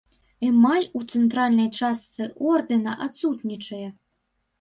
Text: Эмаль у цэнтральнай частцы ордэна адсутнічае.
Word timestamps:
Эмаль 0.47 0.85
у 0.99 1.01
цэнтральнай 1.11 1.69
частцы 1.79 2.23
ордэна 2.53 2.95
адсутнічае. 3.07 3.83